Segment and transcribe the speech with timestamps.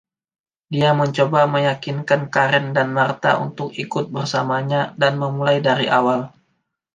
[0.73, 6.21] Dia mencoba meyakinkan Karen dan Martha untuk ikut bersamanya dan memulai dari awal.